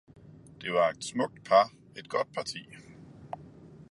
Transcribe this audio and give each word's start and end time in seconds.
Det 0.61 0.73
var 0.73 0.89
et 0.89 1.03
smukt 1.03 1.45
par, 1.49 1.71
et 1.97 2.09
godt 2.09 2.33
parti. 2.33 2.65